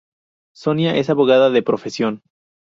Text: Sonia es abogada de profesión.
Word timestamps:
Sonia 0.55 0.95
es 0.97 1.11
abogada 1.11 1.51
de 1.51 1.61
profesión. 1.61 2.23